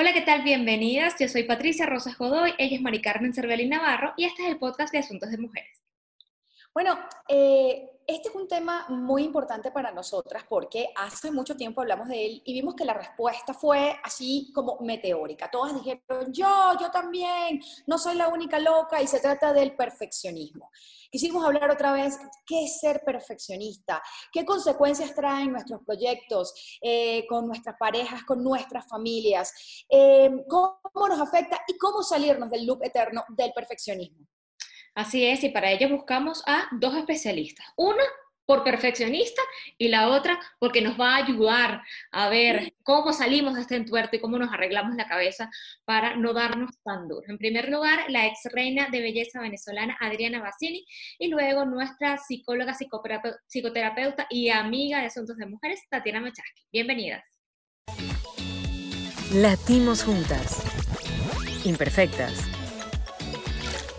[0.00, 0.42] Hola, ¿qué tal?
[0.42, 1.16] Bienvenidas.
[1.18, 4.56] Yo soy Patricia Rosas Godoy, ella es Mari Carmen Cervelín Navarro y este es el
[4.56, 5.87] podcast de Asuntos de Mujeres.
[6.74, 6.98] Bueno,
[7.28, 12.24] eh, este es un tema muy importante para nosotras porque hace mucho tiempo hablamos de
[12.24, 15.50] él y vimos que la respuesta fue así como meteórica.
[15.50, 20.70] Todas dijeron, yo, yo también, no soy la única loca y se trata del perfeccionismo.
[21.10, 24.02] Quisimos hablar otra vez, ¿qué es ser perfeccionista?
[24.32, 29.52] ¿Qué consecuencias traen nuestros proyectos eh, con nuestras parejas, con nuestras familias?
[29.90, 34.26] Eh, ¿Cómo nos afecta y cómo salirnos del loop eterno del perfeccionismo?
[34.98, 37.64] Así es, y para ello buscamos a dos especialistas.
[37.76, 38.02] Una
[38.44, 39.40] por perfeccionista
[39.76, 44.16] y la otra porque nos va a ayudar a ver cómo salimos de este entuerto
[44.16, 45.50] y cómo nos arreglamos la cabeza
[45.84, 47.22] para no darnos tan duro.
[47.28, 50.84] En primer lugar, la ex reina de belleza venezolana Adriana Bassini
[51.20, 56.62] y luego nuestra psicóloga, psicoterapeuta y amiga de asuntos de mujeres, Tatiana Machaski.
[56.72, 57.22] Bienvenidas.
[59.32, 60.60] Latimos juntas.
[61.64, 62.57] Imperfectas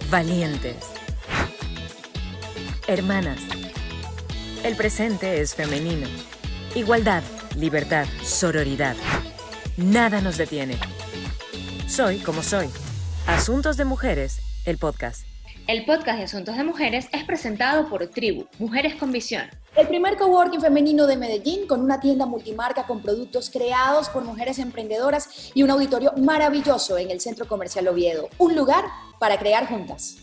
[0.09, 0.75] valientes.
[2.87, 3.39] Hermanas.
[4.63, 6.07] El presente es femenino.
[6.73, 7.21] Igualdad,
[7.55, 8.95] libertad, sororidad.
[9.77, 10.77] Nada nos detiene.
[11.87, 12.69] Soy como soy.
[13.27, 15.25] Asuntos de Mujeres, el podcast.
[15.67, 19.43] El podcast de Asuntos de Mujeres es presentado por Tribu, Mujeres con Visión.
[19.75, 24.57] El primer coworking femenino de Medellín con una tienda multimarca con productos creados por mujeres
[24.57, 28.29] emprendedoras y un auditorio maravilloso en el Centro Comercial Oviedo.
[28.39, 28.85] Un lugar
[29.19, 30.17] para crear juntas.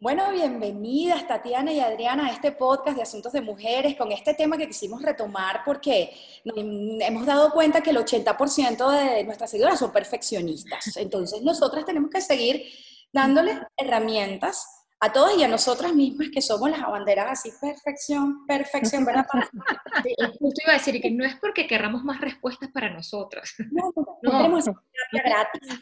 [0.00, 4.58] Bueno, bienvenidas Tatiana y Adriana a este podcast de Asuntos de Mujeres con este tema
[4.58, 6.12] que quisimos retomar porque
[6.44, 10.96] hemos dado cuenta que el 80% de nuestras seguidoras son perfeccionistas.
[10.96, 12.64] Entonces, nosotras tenemos que seguir
[13.12, 14.66] dándoles herramientas
[14.98, 19.26] a todas y a nosotras mismas que somos las abanderas así, perfección, perfección, ¿verdad?
[20.40, 23.52] Justo iba a decir que no es porque querramos más respuestas para nosotras.
[23.70, 23.92] No,
[24.22, 24.58] no, no.
[25.12, 25.80] gratis.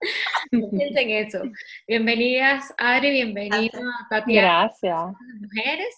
[0.50, 1.42] Piensen eso.
[1.86, 4.48] Bienvenidas, Adri, bienvenida, Tatiana.
[4.48, 5.00] Gracias.
[5.40, 5.96] Mujeres.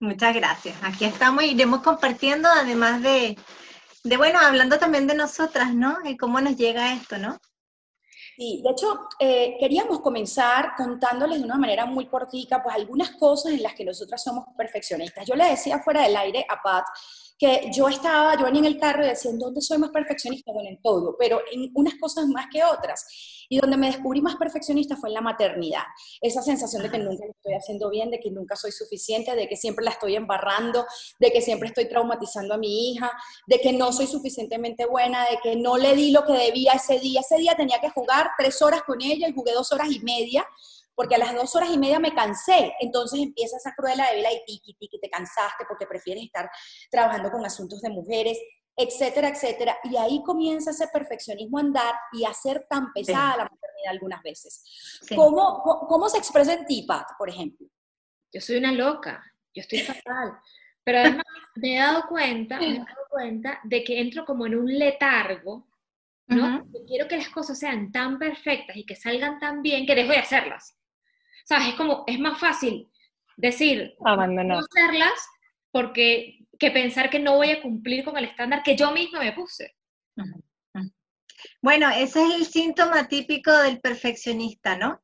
[0.00, 0.76] Muchas gracias.
[0.82, 3.38] Aquí estamos y iremos compartiendo, además de,
[4.02, 5.98] de, bueno, hablando también de nosotras, ¿no?
[6.04, 7.38] Y cómo nos llega esto, ¿no?
[8.36, 13.52] Sí, de hecho, eh, queríamos comenzar contándoles de una manera muy cortica, pues algunas cosas
[13.52, 15.26] en las que nosotras somos perfeccionistas.
[15.26, 16.84] Yo le decía fuera del aire a Pat
[17.38, 20.52] que yo estaba, yo venía en el carro y decía, ¿en dónde soy más perfeccionista?
[20.52, 23.04] Bueno, en todo, pero en unas cosas más que otras.
[23.48, 25.82] Y donde me descubrí más perfeccionista fue en la maternidad.
[26.20, 29.48] Esa sensación de que nunca lo estoy haciendo bien, de que nunca soy suficiente, de
[29.48, 30.86] que siempre la estoy embarrando,
[31.18, 33.10] de que siempre estoy traumatizando a mi hija,
[33.46, 36.98] de que no soy suficientemente buena, de que no le di lo que debía ese
[36.98, 37.20] día.
[37.20, 40.46] Ese día tenía que jugar tres horas con ella y jugué dos horas y media
[40.94, 42.72] porque a las dos horas y media me cansé.
[42.80, 46.50] Entonces empieza esa cruela de vela y tiki, tiki, te cansaste porque prefieres estar
[46.90, 48.38] trabajando con asuntos de mujeres,
[48.76, 49.78] etcétera, etcétera.
[49.84, 54.22] Y ahí comienza ese perfeccionismo a andar y a ser tan pesada la maternidad algunas
[54.22, 55.00] veces.
[55.14, 57.66] ¿Cómo, ¿Cómo, se expresa en ti, Pat, por ejemplo?
[58.32, 59.22] Yo soy una loca,
[59.54, 60.38] yo estoy fatal.
[60.84, 61.24] Pero además
[61.54, 65.68] me he dado cuenta, me he dado cuenta de que entro como en un letargo,
[66.26, 66.66] ¿no?
[66.86, 70.18] Quiero que las cosas sean tan perfectas y que salgan tan bien que dejo de
[70.18, 70.76] hacerlas.
[71.44, 71.68] ¿Sabes?
[71.68, 72.90] Es como, es más fácil
[73.36, 75.28] decir, no hacerlas
[75.70, 79.32] porque que pensar que no voy a cumplir con el estándar que yo misma me
[79.32, 79.74] puse.
[81.60, 85.02] Bueno, ese es el síntoma típico del perfeccionista, ¿no?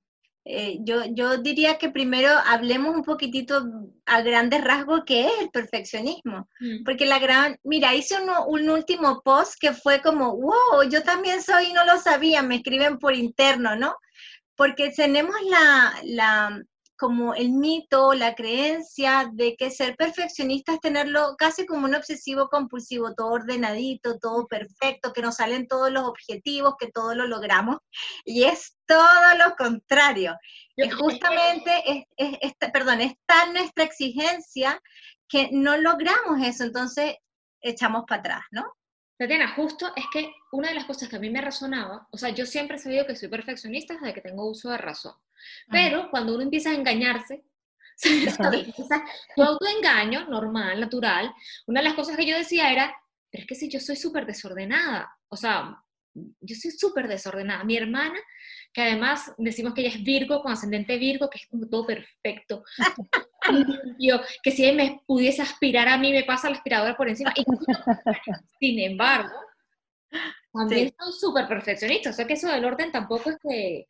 [0.51, 3.67] Eh, yo, yo diría que primero hablemos un poquitito
[4.07, 6.49] a grandes rasgos qué es el perfeccionismo.
[6.59, 6.85] Mm.
[6.85, 8.17] Porque la gran, mira, hice
[8.47, 12.57] un, último post que fue como, wow, yo también soy y no lo sabía, me
[12.57, 13.95] escriben por interno, ¿no?
[14.59, 16.61] Porque tenemos la,
[16.99, 22.49] como el mito, la creencia de que ser perfeccionista es tenerlo casi como un obsesivo
[22.49, 27.77] compulsivo, todo ordenadito, todo perfecto, que nos salen todos los objetivos, que todo lo logramos,
[28.25, 30.37] y es todo lo contrario.
[30.75, 34.83] Y justamente, es, perdón, es tan nuestra exigencia
[35.29, 37.15] que no logramos eso, entonces
[37.61, 38.73] echamos para atrás, ¿no?
[39.19, 42.31] Tatiana, justo es que una de las cosas que a mí me resonaba, o sea,
[42.31, 45.15] yo siempre he sabido que soy perfeccionista desde que tengo uso de razón,
[45.69, 47.45] pero cuando uno empieza a engañarse,
[49.35, 51.35] tu autoengaño normal, natural,
[51.67, 52.95] una de las cosas que yo decía era,
[53.29, 55.83] pero es que si yo soy súper desordenada, o sea,
[56.15, 57.65] yo soy súper desordenada.
[57.65, 58.19] Mi hermana,
[58.73, 62.65] que además decimos que ella es Virgo, con ascendente Virgo, que es como todo perfecto,
[63.53, 67.33] limpio, que si me pudiese aspirar a mí, me pasa la aspiradora por encima.
[68.61, 69.35] sin embargo,
[70.53, 73.89] también son súper perfeccionistas, o sea que eso del orden tampoco es que...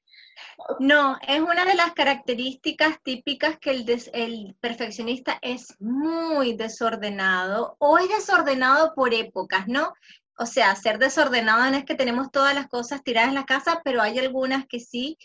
[0.79, 7.99] No, es una de las características típicas que el, el perfeccionista es muy desordenado o
[7.99, 9.93] es desordenado por épocas, ¿no?
[10.39, 13.83] o sea, ser desordenado no es que tenemos todas las cosas tiradas en la casa,
[13.85, 15.19] pero hay algunas que sí,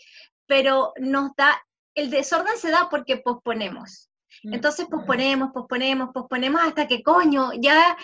[0.46, 1.56] pero nos da,
[1.94, 4.10] el desorden se da porque posponemos.
[4.44, 7.96] Entonces posponemos, posponemos, posponemos hasta que coño, ya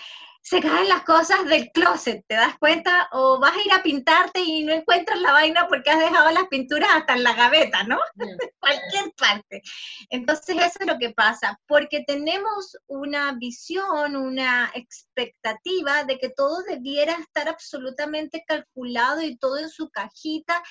[0.43, 3.07] se caen las cosas del closet, ¿te das cuenta?
[3.11, 6.47] O vas a ir a pintarte y no encuentras la vaina porque has dejado las
[6.47, 7.99] pinturas hasta en la gaveta, ¿no?
[8.59, 9.61] Cualquier parte.
[10.09, 16.63] Entonces eso es lo que pasa, porque tenemos una visión, una expectativa de que todo
[16.63, 20.61] debiera estar absolutamente calculado y todo en su cajita,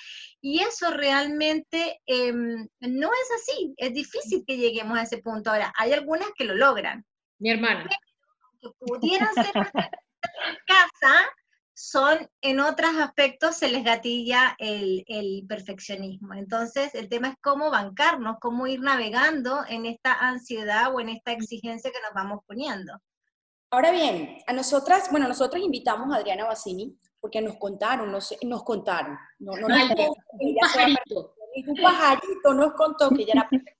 [0.40, 5.50] y eso realmente em, no es así, es difícil que lleguemos a ese punto.
[5.50, 7.04] Ahora, hay algunas que lo logran.
[7.38, 7.88] Mi hermana
[8.60, 9.64] que pudieran ser en
[10.66, 11.14] casa,
[11.74, 16.34] son en otros aspectos se les gatilla el, el, perfeccionismo.
[16.34, 21.32] Entonces, el tema es cómo bancarnos, cómo ir navegando en esta ansiedad o en esta
[21.32, 22.92] exigencia que nos vamos poniendo.
[23.70, 28.64] Ahora bien, a nosotras, bueno, nosotros invitamos a Adriana Bassini porque nos contaron, nos, nos
[28.64, 29.16] contaron.
[29.38, 31.34] No, no, un pajarito.
[31.66, 33.79] Un pajarito nos contó que ella era perfecta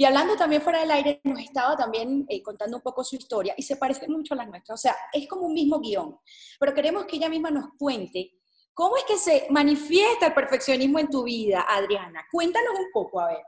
[0.00, 3.52] y hablando también fuera del aire, nos estaba también eh, contando un poco su historia
[3.54, 4.80] y se parece mucho a las nuestras.
[4.80, 6.16] O sea, es como un mismo guion,
[6.58, 8.30] pero queremos que ella misma nos cuente
[8.72, 12.24] cómo es que se manifiesta el perfeccionismo en tu vida, Adriana.
[12.32, 13.42] Cuéntanos un poco, a ver.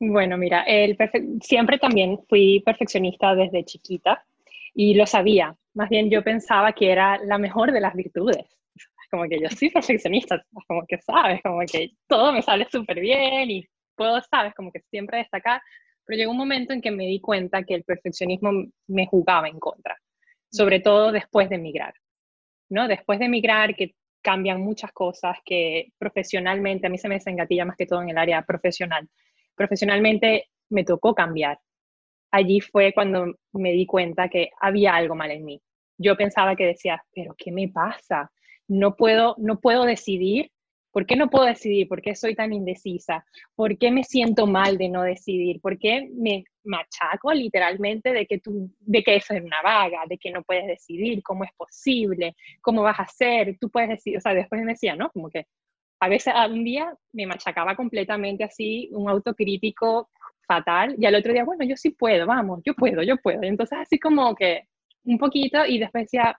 [0.00, 0.96] Bueno, mira, el
[1.42, 4.24] siempre también fui perfeccionista desde chiquita
[4.72, 5.54] y lo sabía.
[5.74, 8.46] Más bien yo pensaba que era la mejor de las virtudes.
[9.10, 13.50] Como que yo soy perfeccionista, como que sabes, como que todo me sale súper bien
[13.50, 15.60] y puedo, sabes, como que siempre destacar,
[16.04, 18.50] pero llegó un momento en que me di cuenta que el perfeccionismo
[18.88, 19.96] me jugaba en contra,
[20.50, 21.94] sobre todo después de emigrar,
[22.68, 22.88] ¿no?
[22.88, 27.76] Después de emigrar, que cambian muchas cosas, que profesionalmente, a mí se me desengatilla más
[27.76, 29.08] que todo en el área profesional,
[29.54, 31.58] profesionalmente me tocó cambiar.
[32.30, 35.62] Allí fue cuando me di cuenta que había algo mal en mí.
[35.98, 38.32] Yo pensaba que decía, pero ¿qué me pasa?
[38.66, 40.50] No puedo, no puedo decidir
[40.94, 41.88] ¿Por qué no puedo decidir?
[41.88, 43.26] ¿Por qué soy tan indecisa?
[43.56, 45.60] ¿Por qué me siento mal de no decidir?
[45.60, 50.18] ¿Por qué me machaco literalmente de que tú, de que eso es una vaga, de
[50.18, 54.20] que no puedes decidir, cómo es posible, cómo vas a hacer, tú puedes decir, o
[54.20, 55.10] sea, después me decía, ¿no?
[55.10, 55.48] Como que
[55.98, 60.10] a veces un día me machacaba completamente así, un autocrítico
[60.46, 63.42] fatal, y al otro día, bueno, yo sí puedo, vamos, yo puedo, yo puedo.
[63.42, 64.68] Y entonces así como que
[65.04, 66.38] un poquito y después decía,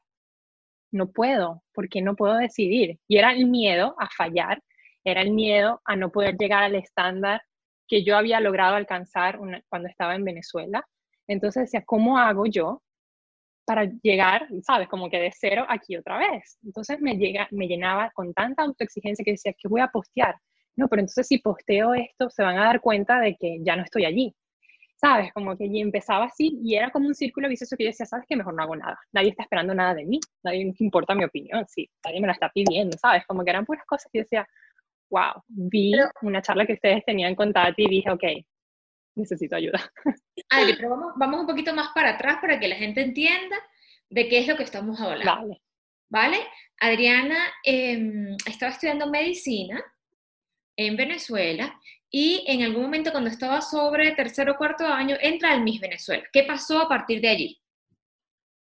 [0.95, 2.99] no puedo, porque no puedo decidir.
[3.07, 4.63] Y era el miedo a fallar,
[5.03, 7.41] era el miedo a no poder llegar al estándar
[7.87, 9.37] que yo había logrado alcanzar
[9.69, 10.83] cuando estaba en Venezuela.
[11.27, 12.81] Entonces decía, ¿cómo hago yo
[13.65, 16.57] para llegar, sabes, como que de cero aquí otra vez?
[16.63, 20.35] Entonces me, llega, me llenaba con tanta autoexigencia que decía, ¿qué voy a postear?
[20.77, 23.83] No, pero entonces si posteo esto, se van a dar cuenta de que ya no
[23.83, 24.35] estoy allí.
[24.95, 25.31] ¿Sabes?
[25.33, 28.25] Como que y empezaba así y era como un círculo vicioso que yo decía, ¿sabes
[28.27, 28.97] que Mejor no hago nada.
[29.11, 32.49] Nadie está esperando nada de mí, nadie importa mi opinión, sí, nadie me la está
[32.49, 33.25] pidiendo, ¿sabes?
[33.25, 34.47] Como que eran puras cosas que yo decía,
[35.09, 38.23] wow, vi una charla que ustedes tenían con Tati y dije, ok,
[39.15, 39.79] necesito ayuda.
[40.49, 43.55] Adri, pero vamos, vamos un poquito más para atrás para que la gente entienda
[44.09, 45.25] de qué es lo que estamos hablando.
[45.25, 45.61] Vale.
[46.07, 46.37] ¿Vale?
[46.79, 49.83] Adriana eh, estaba estudiando medicina
[50.77, 51.79] en Venezuela
[52.09, 56.23] y en algún momento cuando estaba sobre tercero o cuarto año entra al Miss Venezuela.
[56.31, 57.61] ¿Qué pasó a partir de allí?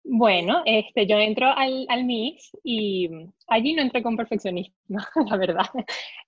[0.02, 2.04] Bueno, este, yo entro al, al
[2.62, 3.08] y
[3.46, 4.74] allí no entré con perfeccionismo,
[5.30, 5.66] la verdad.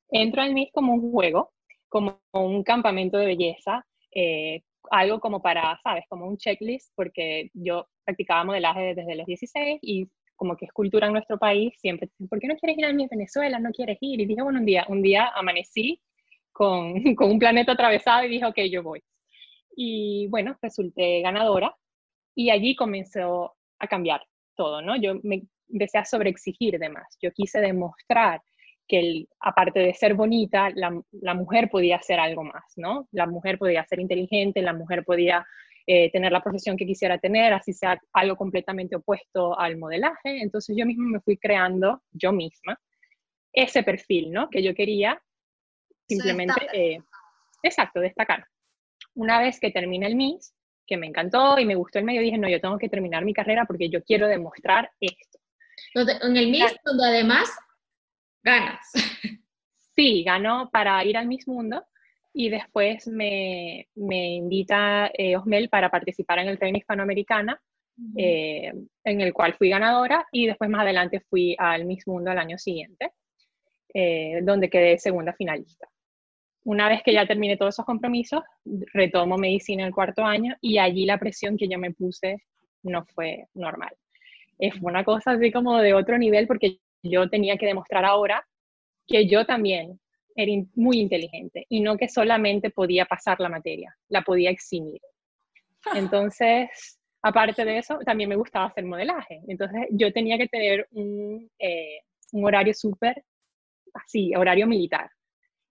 [0.09, 1.53] Entro al Miss como un juego,
[1.89, 6.05] como un campamento de belleza, eh, algo como para, ¿sabes?
[6.09, 11.07] Como un checklist, porque yo practicaba modelaje desde los 16 y como que es cultura
[11.07, 13.59] en nuestro país, siempre, ¿por qué no quieres ir al Miss Venezuela?
[13.59, 14.21] No quieres ir.
[14.21, 16.01] Y dije, bueno, un día, un día amanecí
[16.53, 19.03] con, con un planeta atravesado y dije, ok, yo voy.
[19.77, 21.75] Y bueno, resulté ganadora
[22.35, 24.23] y allí comenzó a cambiar
[24.55, 24.97] todo, ¿no?
[24.97, 27.17] Yo me empecé a sobreexigir de más.
[27.21, 28.41] Yo quise demostrar
[28.89, 33.09] que el, aparte de ser bonita, la, la, mujer podía hacer algo más, ¿no?
[33.11, 35.45] La mujer podía ser inteligente, la mujer podía
[35.87, 40.41] eh, tener la profesión que quisiera tener, así sea algo completamente opuesto al modelaje.
[40.41, 42.79] Entonces yo misma me fui creando, yo misma,
[43.53, 44.51] ese perfil, ¿no?
[44.51, 45.23] Que yo quería
[46.09, 47.03] Simplemente, eh,
[47.63, 48.47] exacto, destacar.
[49.15, 50.55] Una vez que termine el MIS,
[50.87, 53.35] que me encantó y me gustó el medio, dije, no, yo tengo que terminar mi
[53.35, 55.39] carrera porque yo quiero demostrar esto.
[55.95, 57.51] En el MIS, donde además
[58.43, 58.81] ganas.
[59.97, 61.83] Sí, ganó para ir al Miss Mundo
[62.39, 67.59] y después me, me invita eh, Osmel para participar en el Premio Hispanoamericana,
[68.15, 68.75] eh,
[69.05, 72.59] en el cual fui ganadora y después más adelante fui al Miss Mundo al año
[72.59, 73.13] siguiente,
[74.43, 75.89] donde quedé segunda finalista.
[76.65, 78.43] Una vez que ya terminé todos esos compromisos,
[78.93, 82.43] retomo medicina el cuarto año y allí la presión que yo me puse
[82.83, 83.95] no fue normal.
[84.59, 88.47] eh, fue una cosa así como de otro nivel porque yo tenía que demostrar ahora
[89.07, 89.99] que yo también
[90.37, 95.01] era muy inteligente y no que solamente podía pasar la materia, la podía eximir.
[95.95, 99.41] Entonces, aparte de eso, también me gustaba hacer modelaje.
[99.49, 102.01] Entonces, yo tenía que tener un, eh,
[102.33, 103.25] un horario súper,
[103.95, 105.11] así, horario militar.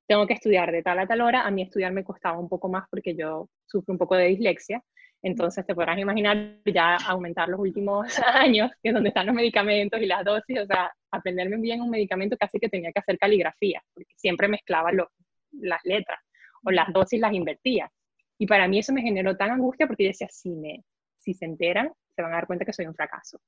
[0.08, 1.46] Tengo que estudiar de tal a tal hora.
[1.46, 4.84] A mí estudiar me costaba un poco más porque yo sufro un poco de dislexia.
[5.26, 8.06] Entonces te podrás imaginar ya aumentar los últimos
[8.36, 11.90] años, que es donde están los medicamentos y las dosis, o sea, aprenderme bien un
[11.90, 16.20] medicamento casi que tenía que hacer caligrafía, porque siempre mezclaba las letras
[16.64, 17.92] o las dosis las invertía.
[18.38, 20.84] Y para mí eso me generó tan angustia porque yo decía, si, me,
[21.18, 23.40] si se enteran, se van a dar cuenta que soy un fracaso.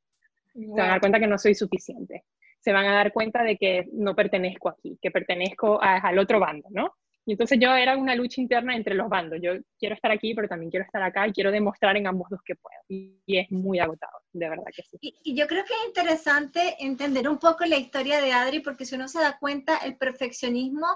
[0.54, 2.24] Se van a dar cuenta que no soy suficiente.
[2.60, 6.70] Se van a dar cuenta de que no pertenezco aquí, que pertenezco al otro bando,
[6.72, 6.96] ¿no?
[7.28, 9.40] Y entonces yo era una lucha interna entre los bandos.
[9.42, 12.40] Yo quiero estar aquí, pero también quiero estar acá y quiero demostrar en ambos dos
[12.42, 12.80] que puedo.
[12.88, 14.98] Y, es muy agotado, de verdad que sí.
[15.02, 18.96] Y, yo creo que es interesante entender un poco la historia de Adri, porque si
[18.96, 20.88] uno se da cuenta, el perfeccionismo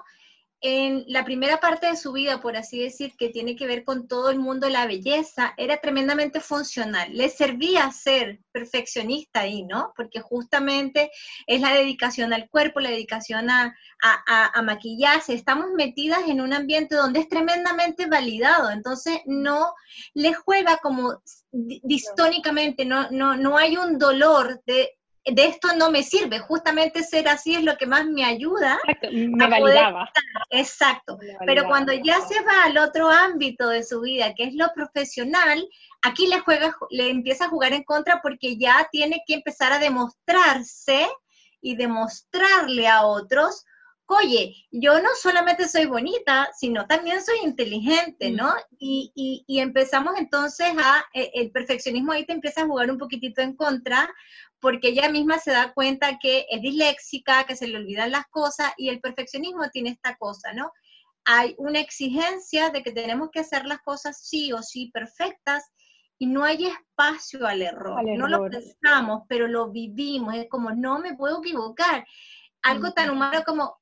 [0.61, 4.07] en la primera parte de su vida, por así decir, que tiene que ver con
[4.07, 7.11] todo el mundo de la belleza, era tremendamente funcional.
[7.11, 9.91] Le servía ser perfeccionista ahí, ¿no?
[9.95, 11.09] Porque justamente
[11.47, 15.33] es la dedicación al cuerpo, la dedicación a, a, maquillarse.
[15.33, 19.73] Estamos metidas en un ambiente donde es tremendamente validado, entonces no
[20.13, 24.91] le juega como distónicamente, no, no, no hay un dolor de
[25.25, 28.79] de esto no me sirve, justamente ser así es lo que más me ayuda.
[28.87, 30.11] Exacto, me validaba.
[30.49, 34.71] Exacto, pero cuando ya se va al otro ámbito de su vida, que es lo
[34.73, 35.67] profesional,
[36.01, 39.79] aquí le juega, le empieza a jugar en contra porque ya tiene que empezar a
[39.79, 41.07] demostrarse
[41.61, 43.65] y demostrarle a otros,
[44.07, 48.53] oye, yo no solamente soy bonita, sino también soy inteligente, ¿no?
[48.77, 52.97] Y, y, y empezamos entonces a, e, el perfeccionismo ahí te empieza a jugar un
[52.97, 54.09] poquitito en contra,
[54.59, 58.73] porque ella misma se da cuenta que es disléxica, que se le olvidan las cosas
[58.77, 60.71] y el perfeccionismo tiene esta cosa, ¿no?
[61.25, 65.71] Hay una exigencia de que tenemos que hacer las cosas sí o sí perfectas
[66.21, 68.03] y no hay espacio al error.
[68.15, 70.35] no lo pensamos, pero lo vivimos.
[70.35, 72.05] Es como, no me puedo equivocar.
[72.63, 73.77] Algo tan humano como,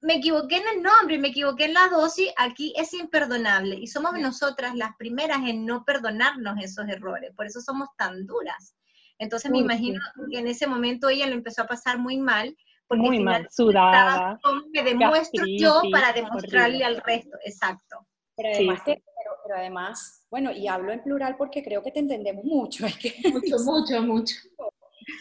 [0.00, 3.76] me equivoqué en el nombre, me equivoqué en la dosis, aquí es imperdonable.
[3.76, 7.32] Y somos nosotras las primeras en no perdonarnos esos errores.
[7.36, 8.76] Por eso somos tan duras.
[9.18, 12.56] Entonces me imagino que en ese momento ella lo empezó a pasar muy mal.
[12.86, 14.38] Porque muy mal, sudada.
[14.72, 18.06] Me demuestro yo para demostrarle al resto, exacto.
[18.36, 22.86] Pero además, pero, además, bueno, y hablo en plural porque creo que te entendemos mucho.
[22.86, 24.36] Es que, mucho, mucho, mucho.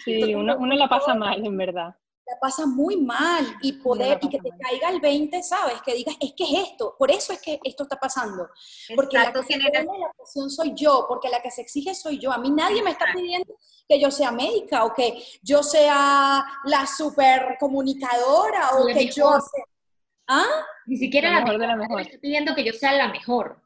[0.05, 1.95] Sí, uno, uno la pasa mal, en verdad
[2.27, 5.81] la pasa muy mal y poder y que te caiga el 20, ¿sabes?
[5.81, 8.49] Que digas, es que es esto, por eso es que esto está pasando.
[8.95, 12.31] Porque la que se la presión soy yo, porque la que se exige soy yo.
[12.31, 13.55] A mí nadie me está pidiendo
[13.87, 19.65] que yo sea médica o que yo sea la super comunicadora o que yo sea...
[20.27, 20.65] ¿Ah?
[20.85, 21.95] Ni siquiera la, mejor de la mejor.
[21.95, 23.61] Me está pidiendo que yo sea la mejor.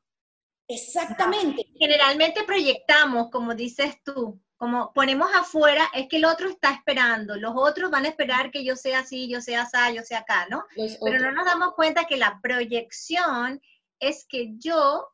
[0.67, 1.65] Exactamente.
[1.79, 7.53] Generalmente proyectamos, como dices tú, como ponemos afuera, es que el otro está esperando, los
[7.55, 10.65] otros van a esperar que yo sea así, yo sea así, yo sea acá, ¿no?
[11.03, 13.59] Pero no nos damos cuenta que la proyección
[13.99, 15.09] es que yo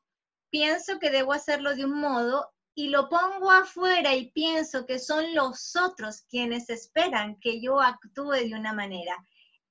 [0.50, 5.34] pienso que debo hacerlo de un modo y lo pongo afuera y pienso que son
[5.34, 9.16] los otros quienes esperan que yo actúe de una manera.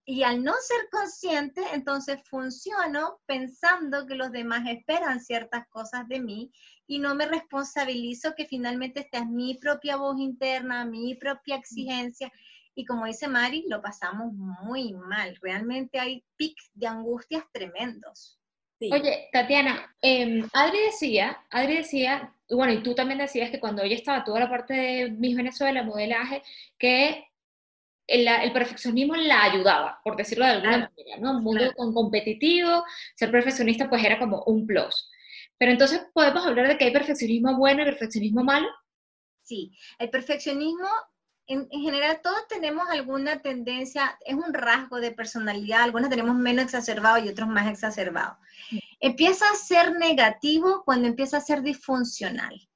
[0.08, 6.20] Y al no ser consciente, entonces funciono pensando que los demás esperan ciertas cosas de
[6.20, 6.52] mí
[6.86, 12.32] y no me responsabilizo que finalmente esta es mi propia voz interna, mi propia exigencia.
[12.76, 15.36] Y como dice Mari, lo pasamos muy mal.
[15.42, 18.38] Realmente hay pics de angustias tremendos.
[18.80, 23.96] Oye, Tatiana, eh, Adri decía, Adri decía, bueno, y tú también decías que cuando ella
[23.96, 26.42] estaba toda la parte de Miss Venezuela, modelaje,
[26.78, 27.26] que
[28.06, 31.38] el, perfeccionismo la ayudaba, por decirlo de alguna manera, ¿no?
[31.38, 32.84] Un mundo competitivo,
[33.14, 35.10] ser perfeccionista pues era como un plus.
[35.58, 38.68] Pero entonces, ¿podemos hablar de que hay perfeccionismo bueno y perfeccionismo malo?
[39.42, 40.88] Sí, el perfeccionismo,
[41.46, 47.18] en, general, todos tenemos alguna tendencia, es un rasgo de personalidad, algunos tenemos menos exacerbado
[47.18, 48.36] y otros más exacerbado.
[49.00, 52.68] Empieza a ser negativo cuando empieza a ser disfuncional,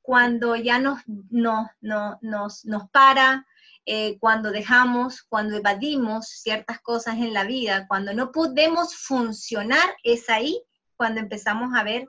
[0.00, 3.46] cuando ya nos, no, no, nos, nos para,
[3.84, 10.30] eh, cuando dejamos, cuando evadimos ciertas cosas en la vida, cuando no podemos funcionar, es
[10.30, 10.62] ahí
[10.96, 12.08] cuando empezamos a ver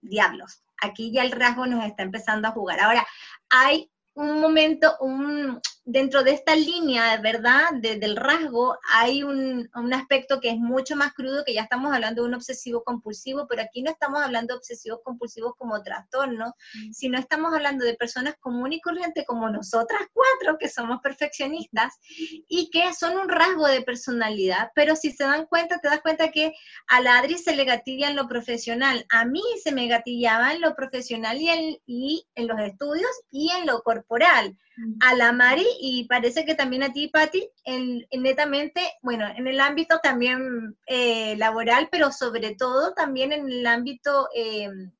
[0.00, 0.62] diablos.
[0.80, 2.80] Aquí ya el rasgo nos está empezando a jugar.
[2.80, 3.06] Ahora,
[3.50, 5.60] hay un momento, un,
[5.90, 7.72] dentro de esta línea, ¿verdad?
[7.80, 12.22] del rasgo, hay un, un, aspecto que es mucho más crudo, que ya estamos hablando
[12.22, 16.92] de un obsesivo compulsivo, pero aquí no estamos hablando de obsesivos compulsivos como trastorno, mm.
[16.92, 21.94] sino estamos hablando de personas comunes y corrientes como nosotras cuatro, que somos perfeccionistas,
[22.48, 26.30] y que son un rasgo de personalidad, pero si se dan cuenta, te das cuenta
[26.30, 26.52] que
[26.88, 30.60] a la Adri se le gatilla en lo profesional, a mí se me gatillaba en
[30.60, 34.54] lo profesional y en, y en los estudios y en lo corporal
[35.00, 39.60] a la Mari y parece que también a ti, Patti, en, netamente, bueno, en el
[39.60, 44.92] ámbito también eh, laboral, pero sobre todo también en el ámbito em,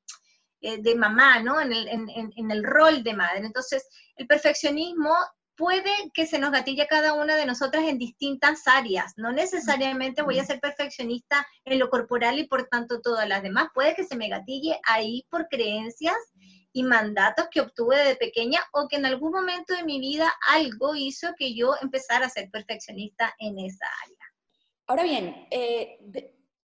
[0.61, 1.61] eh, de mamá, ¿no?
[1.61, 3.45] En el, en el, rol de madre.
[3.45, 5.13] Entonces, el perfeccionismo
[5.55, 9.13] puede que se nos gatille a cada una de nosotras en distintas áreas.
[9.17, 13.69] No necesariamente voy a ser perfeccionista en lo corporal y por tanto todas las demás.
[13.73, 16.15] Puede que se me gatille ahí por creencias
[16.71, 20.95] y mandatos que obtuve de pequeña o que en algún momento de mi vida algo
[20.95, 24.17] hizo que yo empezara a ser perfeccionista en esa área.
[24.87, 25.97] Ahora bien, eh,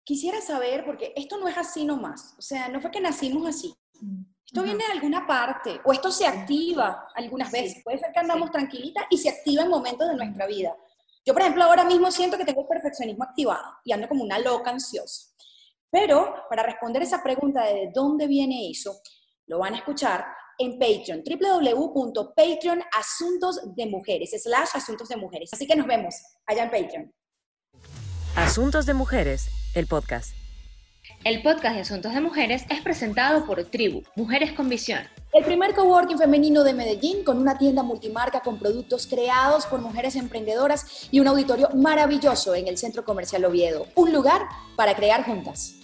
[0.04, 3.74] quisiera saber, porque esto no es así nomás, o sea, no fue que nacimos así.
[4.44, 7.82] Esto viene de alguna parte, o esto se activa algunas veces.
[7.82, 10.74] Puede ser que andamos tranquilitas y se activa en momentos de nuestra vida.
[11.24, 14.38] Yo, por ejemplo, ahora mismo siento que tengo el perfeccionismo activado y ando como una
[14.38, 15.32] loca ansiosa.
[15.90, 19.00] Pero para responder esa pregunta de dónde viene eso,
[19.46, 20.26] lo van a escuchar
[20.58, 25.50] en Patreon, www.patreon asuntos de mujeres, slash asuntos de mujeres.
[25.52, 26.14] Así que nos vemos
[26.46, 27.12] allá en Patreon.
[28.36, 30.34] Asuntos de Mujeres, el podcast.
[31.24, 35.00] El podcast de Asuntos de Mujeres es presentado por Tribu, Mujeres con Visión.
[35.32, 40.16] El primer coworking femenino de Medellín con una tienda multimarca con productos creados por mujeres
[40.16, 43.86] emprendedoras y un auditorio maravilloso en el Centro Comercial Oviedo.
[43.94, 44.42] Un lugar
[44.76, 45.76] para crear juntas.